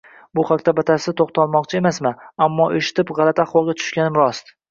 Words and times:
Bu 0.37 0.43
haqda 0.51 0.71
batafsil 0.79 1.15
to`xtalmoqchi 1.21 1.77
emasman, 1.81 2.25
ammo 2.47 2.67
eshitib 2.79 3.13
g`alati 3.19 3.47
ahvolga 3.47 3.79
tushganim 3.83 4.21
rost 4.23 4.53